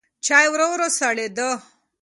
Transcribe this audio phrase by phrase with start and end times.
[0.25, 1.49] چای ورو ورو سړېده.